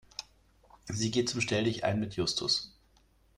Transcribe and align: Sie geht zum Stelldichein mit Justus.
Sie 0.87 1.11
geht 1.11 1.29
zum 1.29 1.41
Stelldichein 1.41 1.99
mit 1.99 2.15
Justus. 2.15 2.73